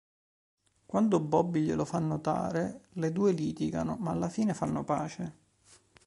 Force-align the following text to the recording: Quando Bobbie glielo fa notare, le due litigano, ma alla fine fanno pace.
Quando 0.87 1.19
Bobbie 1.19 1.61
glielo 1.61 1.85
fa 1.85 1.99
notare, 1.99 2.85
le 2.93 3.11
due 3.11 3.33
litigano, 3.33 3.97
ma 3.99 4.09
alla 4.09 4.29
fine 4.29 4.55
fanno 4.55 4.83
pace. 4.83 5.33